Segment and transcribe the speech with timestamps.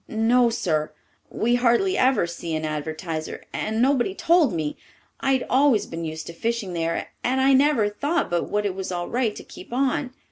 [0.07, 0.91] "No, sir.
[1.29, 4.75] We hardly ever see an Advertiser, and nobody told me.
[5.19, 8.91] I'd always been used to fishing there, and I never thought but what it was
[8.91, 10.11] all right to keep on.